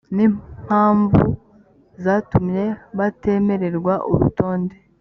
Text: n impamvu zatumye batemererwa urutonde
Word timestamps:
n 0.15 0.17
impamvu 0.27 1.23
zatumye 2.03 2.65
batemererwa 2.97 3.93
urutonde 4.11 4.75